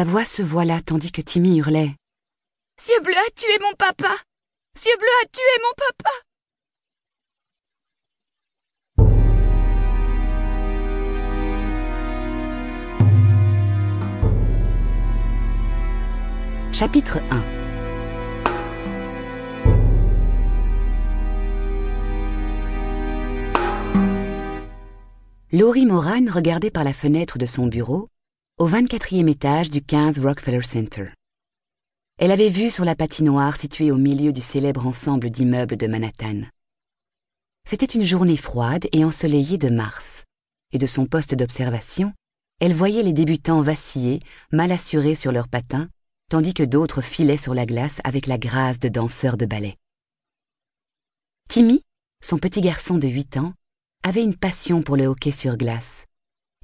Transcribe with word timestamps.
Sa 0.00 0.06
voix 0.06 0.24
se 0.24 0.40
voila 0.40 0.80
tandis 0.80 1.12
que 1.12 1.20
Timmy 1.20 1.58
hurlait. 1.58 1.94
Cieux 2.80 3.02
bleu 3.02 3.12
a 3.12 3.30
tué 3.36 3.58
mon 3.60 3.74
papa? 3.76 4.16
Cieux 4.74 4.96
bleu 4.98 5.08
a 5.22 5.26
tué 5.26 5.42
mon 5.62 5.74
papa? 5.76 6.10
Chapitre 16.72 17.18
1 17.30 17.44
Laurie 25.52 25.84
Moran 25.84 26.24
regardait 26.32 26.70
par 26.70 26.84
la 26.84 26.94
fenêtre 26.94 27.36
de 27.36 27.44
son 27.44 27.66
bureau, 27.66 28.08
au 28.60 28.68
24e 28.68 29.26
étage 29.26 29.70
du 29.70 29.80
15 29.80 30.18
Rockefeller 30.18 30.60
Center. 30.60 31.06
Elle 32.18 32.30
avait 32.30 32.50
vu 32.50 32.68
sur 32.68 32.84
la 32.84 32.94
patinoire 32.94 33.56
située 33.56 33.90
au 33.90 33.96
milieu 33.96 34.32
du 34.32 34.42
célèbre 34.42 34.86
ensemble 34.86 35.30
d'immeubles 35.30 35.78
de 35.78 35.86
Manhattan. 35.86 36.42
C'était 37.66 37.86
une 37.86 38.04
journée 38.04 38.36
froide 38.36 38.86
et 38.92 39.02
ensoleillée 39.02 39.56
de 39.56 39.70
mars, 39.70 40.24
et 40.72 40.78
de 40.78 40.84
son 40.84 41.06
poste 41.06 41.34
d'observation, 41.34 42.12
elle 42.60 42.74
voyait 42.74 43.02
les 43.02 43.14
débutants 43.14 43.62
vaciller, 43.62 44.20
mal 44.52 44.72
assurés 44.72 45.14
sur 45.14 45.32
leurs 45.32 45.48
patins, 45.48 45.88
tandis 46.28 46.52
que 46.52 46.62
d'autres 46.62 47.00
filaient 47.00 47.38
sur 47.38 47.54
la 47.54 47.64
glace 47.64 48.02
avec 48.04 48.26
la 48.26 48.36
grâce 48.36 48.78
de 48.78 48.90
danseurs 48.90 49.38
de 49.38 49.46
ballet. 49.46 49.78
Timmy, 51.48 51.82
son 52.22 52.36
petit 52.36 52.60
garçon 52.60 52.98
de 52.98 53.08
huit 53.08 53.38
ans, 53.38 53.54
avait 54.02 54.22
une 54.22 54.36
passion 54.36 54.82
pour 54.82 54.98
le 54.98 55.06
hockey 55.06 55.32
sur 55.32 55.56
glace 55.56 56.04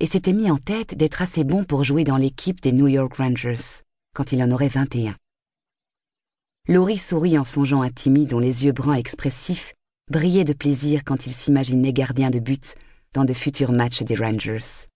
et 0.00 0.06
s'était 0.06 0.32
mis 0.32 0.50
en 0.50 0.58
tête 0.58 0.94
d'être 0.94 1.22
assez 1.22 1.42
bon 1.42 1.64
pour 1.64 1.82
jouer 1.82 2.04
dans 2.04 2.18
l'équipe 2.18 2.60
des 2.60 2.72
New 2.72 2.86
York 2.86 3.14
Rangers 3.16 3.82
quand 4.14 4.32
il 4.32 4.42
en 4.42 4.50
aurait 4.50 4.68
21. 4.68 5.16
Laurie 6.68 6.98
sourit 6.98 7.38
en 7.38 7.44
songeant 7.44 7.80
à 7.82 7.90
Timmy 7.90 8.26
dont 8.26 8.38
les 8.38 8.64
yeux 8.64 8.72
bruns 8.72 8.94
expressifs 8.94 9.74
brillaient 10.10 10.44
de 10.44 10.52
plaisir 10.52 11.02
quand 11.04 11.26
il 11.26 11.32
s'imaginait 11.32 11.92
gardien 11.92 12.30
de 12.30 12.38
but 12.38 12.74
dans 13.12 13.24
de 13.24 13.32
futurs 13.32 13.72
matchs 13.72 14.02
des 14.02 14.14
Rangers. 14.14 14.88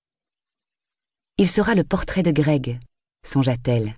Il 1.38 1.48
sera 1.48 1.74
le 1.74 1.84
portrait 1.84 2.22
de 2.22 2.30
Greg, 2.30 2.78
songea-t-elle. 3.26 3.96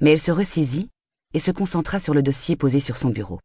Mais 0.00 0.12
elle 0.12 0.20
se 0.20 0.30
ressaisit 0.30 0.88
et 1.34 1.38
se 1.38 1.50
concentra 1.50 2.00
sur 2.00 2.14
le 2.14 2.22
dossier 2.22 2.56
posé 2.56 2.80
sur 2.80 2.96
son 2.96 3.10
bureau. 3.10 3.40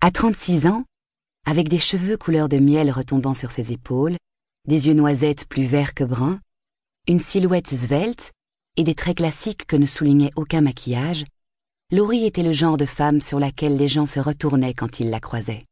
À 0.00 0.10
36 0.10 0.66
ans, 0.66 0.84
avec 1.44 1.68
des 1.68 1.78
cheveux 1.78 2.16
couleur 2.16 2.48
de 2.48 2.58
miel 2.58 2.90
retombant 2.90 3.34
sur 3.34 3.50
ses 3.50 3.72
épaules, 3.72 4.16
des 4.66 4.88
yeux 4.88 4.94
noisettes 4.94 5.46
plus 5.46 5.64
verts 5.64 5.94
que 5.94 6.04
bruns, 6.04 6.40
une 7.06 7.20
silhouette 7.20 7.74
svelte 7.74 8.32
et 8.76 8.84
des 8.84 8.94
traits 8.94 9.18
classiques 9.18 9.66
que 9.66 9.76
ne 9.76 9.86
soulignait 9.86 10.32
aucun 10.36 10.60
maquillage, 10.60 11.24
Laurie 11.92 12.24
était 12.24 12.42
le 12.42 12.52
genre 12.52 12.76
de 12.76 12.86
femme 12.86 13.20
sur 13.20 13.38
laquelle 13.38 13.76
les 13.76 13.86
gens 13.86 14.08
se 14.08 14.18
retournaient 14.18 14.74
quand 14.74 14.98
ils 14.98 15.08
la 15.08 15.20
croisaient. 15.20 15.64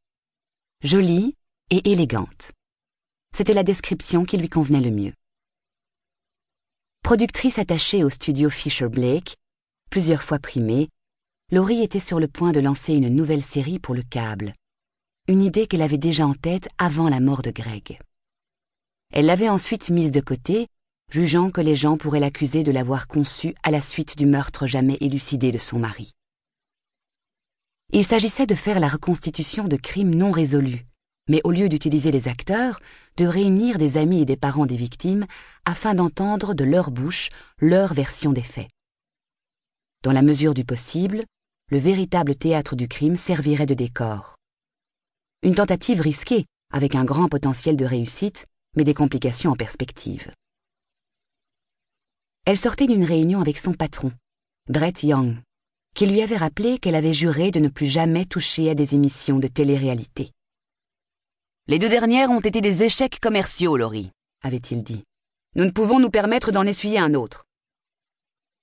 Jolie 0.83 1.35
et 1.71 1.91
élégante. 1.91 2.53
C'était 3.35 3.55
la 3.55 3.65
description 3.65 4.25
qui 4.25 4.37
lui 4.37 4.49
convenait 4.49 4.81
le 4.81 4.93
mieux. 4.93 5.13
Productrice 7.03 7.59
attachée 7.59 8.05
au 8.05 8.11
studio 8.11 8.49
Fisher 8.49 8.89
Blake, 8.89 9.35
plusieurs 9.91 10.23
fois 10.23 10.39
primée, 10.39 10.89
Laurie 11.51 11.83
était 11.83 12.01
sur 12.01 12.21
le 12.21 12.29
point 12.29 12.53
de 12.53 12.61
lancer 12.61 12.95
une 12.95 13.09
nouvelle 13.09 13.43
série 13.43 13.81
pour 13.81 13.95
le 13.95 14.03
câble, 14.03 14.55
une 15.27 15.43
idée 15.43 15.67
qu'elle 15.67 15.83
avait 15.83 15.99
déjà 15.99 16.27
en 16.27 16.35
tête 16.35 16.69
avant 16.79 17.09
la 17.09 17.21
mort 17.21 17.43
de 17.43 17.51
Greg. 17.51 17.99
Elle 19.15 19.27
l'avait 19.27 19.49
ensuite 19.49 19.91
mise 19.91 20.11
de 20.11 20.21
côté, 20.21 20.67
jugeant 21.09 21.53
que 21.53 21.61
les 21.61 21.77
gens 21.77 21.97
pourraient 21.97 22.19
l'accuser 22.19 22.65
de 22.65 22.73
l'avoir 22.73 23.07
conçue 23.07 23.55
à 23.63 23.71
la 23.71 23.81
suite 23.81 24.19
du 24.19 24.27
meurtre 24.27 24.67
jamais 24.67 24.99
élucidé 25.01 25.53
de 25.53 25.59
son 25.59 25.79
mari. 25.79 26.11
Il 27.93 28.05
s'agissait 28.05 28.47
de 28.47 28.57
faire 28.57 28.81
la 28.81 28.89
reconstitution 28.89 29.69
de 29.69 29.77
crimes 29.77 30.13
non 30.13 30.33
résolus, 30.33 30.85
mais 31.29 31.41
au 31.45 31.53
lieu 31.53 31.69
d'utiliser 31.69 32.11
les 32.11 32.27
acteurs, 32.27 32.81
de 33.17 33.25
réunir 33.25 33.79
des 33.79 33.99
amis 33.99 34.23
et 34.23 34.25
des 34.25 34.37
parents 34.37 34.67
des 34.67 34.75
victimes 34.75 35.27
afin 35.65 35.95
d'entendre 35.95 36.53
de 36.53 36.65
leur 36.65 36.91
bouche 36.91 37.31
leur 37.61 37.95
version 37.95 38.33
des 38.33 38.43
faits. 38.43 38.69
Dans 40.03 40.11
la 40.11 40.23
mesure 40.23 40.55
du 40.55 40.65
possible, 40.65 41.25
le 41.71 41.79
véritable 41.79 42.35
théâtre 42.35 42.75
du 42.75 42.89
crime 42.89 43.15
servirait 43.15 43.65
de 43.65 43.75
décor. 43.75 44.35
Une 45.45 45.55
tentative 45.55 46.01
risquée, 46.01 46.47
avec 46.73 46.97
un 46.97 47.05
grand 47.05 47.29
potentiel 47.29 47.77
de 47.77 47.85
réussite, 47.85 48.47
mais 48.77 48.85
des 48.85 48.95
complications 48.95 49.53
en 49.53 49.57
perspective. 49.57 50.33
Elle 52.47 52.59
sortait 52.59 52.87
d'une 52.87 53.05
réunion 53.05 53.41
avec 53.41 53.59
son 53.59 53.73
patron, 53.73 54.13
Brett 54.69 55.03
Young, 55.03 55.37
qui 55.95 56.07
lui 56.07 56.21
avait 56.21 56.37
rappelé 56.37 56.79
qu'elle 56.79 56.95
avait 56.95 57.13
juré 57.13 57.51
de 57.51 57.61
ne 57.61 57.69
plus 57.69 57.87
jamais 57.87 58.25
toucher 58.25 58.69
à 58.69 58.75
des 58.75 58.95
émissions 58.95 59.39
de 59.39 59.49
télé-réalité. 59.49 60.31
Les 61.67 61.79
deux 61.79 61.89
dernières 61.89 62.31
ont 62.31 62.41
été 62.41 62.61
des 62.61 62.83
échecs 62.83 63.21
commerciaux, 63.21 63.77
Laurie, 63.77 64.11
avait-il 64.43 64.83
dit. 64.83 65.05
Nous 65.55 65.65
ne 65.65 65.71
pouvons 65.71 66.01
nous 66.01 66.11
permettre 66.11 66.53
d'en 66.53 66.67
essuyer 66.67 66.99
un 66.99 67.15
autre. 67.15 67.45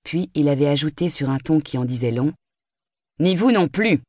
Puis 0.04 0.30
il 0.34 0.48
avait 0.48 0.68
ajouté 0.68 1.10
sur 1.10 1.30
un 1.30 1.38
ton 1.38 1.60
qui 1.60 1.78
en 1.78 1.84
disait 1.84 2.10
long. 2.10 2.32
Ni 3.18 3.34
vous 3.34 3.50
non 3.50 3.68
plus. 3.68 4.00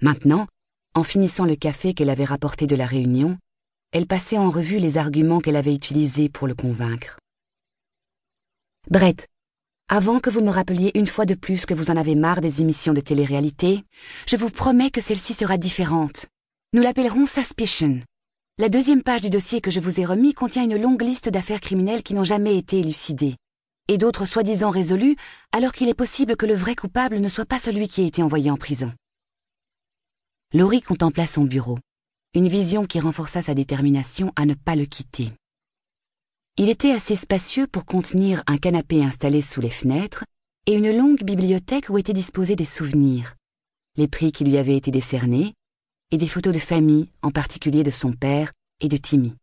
Maintenant, 0.00 0.46
en 0.94 1.02
finissant 1.02 1.44
le 1.44 1.56
café 1.56 1.94
qu'elle 1.94 2.10
avait 2.10 2.24
rapporté 2.24 2.66
de 2.66 2.76
la 2.76 2.86
réunion, 2.86 3.38
elle 3.92 4.06
passait 4.06 4.38
en 4.38 4.50
revue 4.50 4.78
les 4.78 4.96
arguments 4.96 5.40
qu'elle 5.40 5.56
avait 5.56 5.74
utilisés 5.74 6.30
pour 6.30 6.48
le 6.48 6.54
convaincre. 6.54 7.18
Brett, 8.90 9.28
avant 9.88 10.18
que 10.18 10.30
vous 10.30 10.40
me 10.40 10.50
rappeliez 10.50 10.90
une 10.94 11.06
fois 11.06 11.26
de 11.26 11.34
plus 11.34 11.66
que 11.66 11.74
vous 11.74 11.90
en 11.90 11.96
avez 11.98 12.14
marre 12.14 12.40
des 12.40 12.62
émissions 12.62 12.94
de 12.94 13.02
télé-réalité, 13.02 13.84
je 14.26 14.36
vous 14.36 14.48
promets 14.48 14.90
que 14.90 15.02
celle-ci 15.02 15.34
sera 15.34 15.58
différente. 15.58 16.26
Nous 16.72 16.80
l'appellerons 16.80 17.26
Suspicion. 17.26 18.00
La 18.58 18.70
deuxième 18.70 19.02
page 19.02 19.20
du 19.20 19.28
dossier 19.28 19.60
que 19.60 19.70
je 19.70 19.80
vous 19.80 20.00
ai 20.00 20.06
remis 20.06 20.32
contient 20.32 20.64
une 20.64 20.80
longue 20.80 21.02
liste 21.02 21.28
d'affaires 21.28 21.60
criminelles 21.60 22.02
qui 22.02 22.14
n'ont 22.14 22.24
jamais 22.24 22.56
été 22.56 22.78
élucidées, 22.78 23.36
et 23.88 23.98
d'autres 23.98 24.24
soi-disant 24.24 24.70
résolues, 24.70 25.16
alors 25.52 25.72
qu'il 25.72 25.88
est 25.90 25.94
possible 25.94 26.36
que 26.36 26.46
le 26.46 26.54
vrai 26.54 26.74
coupable 26.74 27.18
ne 27.18 27.28
soit 27.28 27.44
pas 27.44 27.58
celui 27.58 27.88
qui 27.88 28.02
a 28.02 28.06
été 28.06 28.22
envoyé 28.22 28.50
en 28.50 28.56
prison. 28.56 28.90
Laurie 30.54 30.82
contempla 30.82 31.26
son 31.26 31.44
bureau, 31.44 31.78
une 32.34 32.48
vision 32.48 32.86
qui 32.86 32.98
renforça 32.98 33.42
sa 33.42 33.54
détermination 33.54 34.32
à 34.36 34.46
ne 34.46 34.54
pas 34.54 34.74
le 34.74 34.86
quitter. 34.86 35.30
Il 36.56 36.70
était 36.70 36.92
assez 36.92 37.14
spacieux 37.14 37.66
pour 37.66 37.84
contenir 37.84 38.42
un 38.46 38.56
canapé 38.56 39.04
installé 39.04 39.42
sous 39.42 39.60
les 39.60 39.70
fenêtres 39.70 40.24
et 40.66 40.74
une 40.74 40.96
longue 40.96 41.22
bibliothèque 41.22 41.90
où 41.90 41.98
étaient 41.98 42.14
disposés 42.14 42.56
des 42.56 42.64
souvenirs, 42.64 43.34
les 43.96 44.08
prix 44.08 44.32
qui 44.32 44.44
lui 44.44 44.56
avaient 44.56 44.76
été 44.76 44.90
décernés, 44.90 45.52
et 46.10 46.16
des 46.16 46.28
photos 46.28 46.54
de 46.54 46.58
famille, 46.58 47.10
en 47.20 47.30
particulier 47.30 47.82
de 47.82 47.90
son 47.90 48.12
père 48.12 48.52
et 48.80 48.88
de 48.88 48.96
Timmy. 48.96 49.34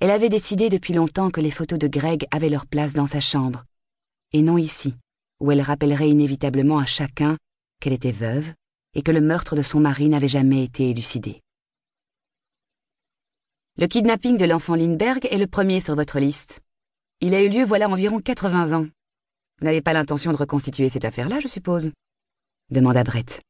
Elle 0.00 0.10
avait 0.10 0.28
décidé 0.30 0.70
depuis 0.70 0.94
longtemps 0.94 1.30
que 1.30 1.42
les 1.42 1.50
photos 1.50 1.78
de 1.78 1.88
Greg 1.88 2.26
avaient 2.30 2.48
leur 2.48 2.66
place 2.66 2.94
dans 2.94 3.06
sa 3.06 3.20
chambre, 3.20 3.64
et 4.32 4.40
non 4.40 4.56
ici, 4.56 4.94
où 5.40 5.50
elle 5.50 5.60
rappellerait 5.60 6.08
inévitablement 6.08 6.78
à 6.78 6.86
chacun 6.86 7.36
qu'elle 7.80 7.92
était 7.92 8.12
veuve, 8.12 8.52
et 8.94 9.02
que 9.02 9.12
le 9.12 9.20
meurtre 9.20 9.56
de 9.56 9.62
son 9.62 9.80
mari 9.80 10.08
n'avait 10.08 10.28
jamais 10.28 10.64
été 10.64 10.88
élucidé. 10.88 11.42
Le 13.80 13.86
kidnapping 13.86 14.36
de 14.36 14.44
l'enfant 14.44 14.74
Lindbergh 14.74 15.26
est 15.30 15.38
le 15.38 15.46
premier 15.46 15.80
sur 15.80 15.94
votre 15.94 16.20
liste. 16.20 16.60
Il 17.22 17.34
a 17.34 17.42
eu 17.42 17.48
lieu 17.48 17.64
voilà 17.64 17.88
environ 17.88 18.20
80 18.20 18.78
ans. 18.78 18.86
Vous 19.58 19.64
n'avez 19.64 19.80
pas 19.80 19.94
l'intention 19.94 20.32
de 20.32 20.36
reconstituer 20.36 20.90
cette 20.90 21.06
affaire-là, 21.06 21.40
je 21.40 21.48
suppose? 21.48 21.90
demanda 22.68 23.04
Brett. 23.04 23.40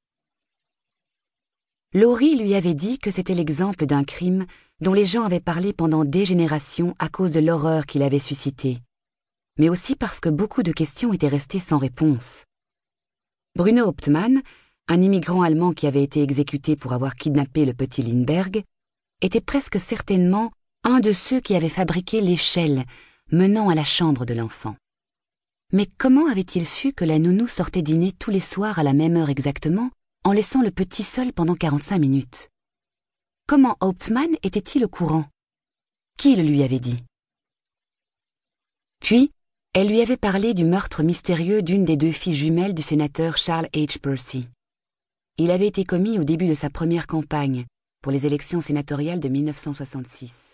Laurie 1.93 2.37
lui 2.37 2.55
avait 2.55 2.75
dit 2.75 2.99
que 2.99 3.11
c'était 3.11 3.35
l'exemple 3.35 3.87
d'un 3.87 4.05
crime 4.05 4.47
dont 4.81 4.95
les 4.95 5.05
gens 5.05 5.25
avaient 5.25 5.41
parlé 5.41 5.73
pendant 5.73 6.05
des 6.05 6.25
générations 6.25 6.95
à 7.01 7.09
cause 7.09 7.33
de 7.33 7.41
l'horreur 7.41 7.87
qu'il 7.87 8.05
avait 8.05 8.21
suscitée, 8.21 8.79
mais 9.59 9.69
aussi 9.69 9.97
parce 9.97 10.21
que 10.21 10.29
beaucoup 10.29 10.63
de 10.63 10.71
questions 10.71 11.13
étaient 11.13 11.27
restées 11.27 11.59
sans 11.59 11.79
réponse. 11.79 12.45
Bruno 13.57 13.85
Hauptmann 13.85 14.43
un 14.87 15.03
immigrant 15.03 15.43
allemand 15.43 15.73
qui 15.73 15.89
avait 15.89 16.05
été 16.05 16.23
exécuté 16.23 16.77
pour 16.77 16.93
avoir 16.93 17.17
kidnappé 17.17 17.65
le 17.65 17.75
petit 17.75 18.03
Lindbergh, 18.03 18.65
était 19.21 19.41
presque 19.41 19.79
certainement 19.79 20.51
un 20.85 21.01
de 21.01 21.13
ceux 21.13 21.41
qui 21.41 21.55
avaient 21.55 21.69
fabriqué 21.69 22.21
l'échelle 22.21 22.85
menant 23.33 23.69
à 23.69 23.75
la 23.75 23.85
chambre 23.85 24.25
de 24.25 24.35
l'enfant. 24.35 24.77
Mais 25.73 25.87
comment 25.99 26.27
avait-il 26.27 26.67
su 26.67 26.93
que 26.93 27.05
la 27.05 27.19
nounou 27.19 27.47
sortait 27.47 27.83
dîner 27.83 28.13
tous 28.13 28.31
les 28.31 28.41
soirs 28.41 28.79
à 28.79 28.83
la 28.83 28.93
même 28.93 29.17
heure 29.17 29.31
exactement, 29.31 29.91
en 30.25 30.33
laissant 30.33 30.63
le 30.63 30.71
petit 30.71 31.05
seul 31.05 31.33
pendant 31.33 31.55
45 31.55 31.99
minutes? 31.99 32.49
Comment 33.47 33.77
Hauptmann 33.81 34.31
était-il 34.43 34.85
au 34.85 34.89
courant? 34.89 35.27
Qui 36.19 36.35
le 36.35 36.43
lui 36.43 36.63
avait 36.63 36.81
dit? 36.81 37.03
Puis, 39.01 39.31
elle 39.73 39.89
lui 39.89 40.01
avait 40.01 40.17
parlé 40.17 40.55
du 40.55 40.65
meurtre 40.65 41.03
mystérieux 41.03 41.63
d'une 41.63 41.85
des 41.85 41.97
deux 41.97 42.13
filles 42.13 42.35
jumelles 42.35 42.75
du 42.75 42.83
sénateur 42.83 43.37
Charles 43.37 43.69
H. 43.73 44.01
Percy. 44.01 44.49
Il 45.39 45.51
avait 45.53 45.69
été 45.69 45.85
commis 45.85 46.19
au 46.19 46.25
début 46.25 46.49
de 46.49 46.55
sa 46.55 46.71
première 46.71 47.07
campagne 47.07 47.67
pour 48.03 48.13
les 48.13 48.27
élections 48.27 48.61
sénatoriales 48.61 49.21
de 49.21 49.29
1966. 49.29 50.50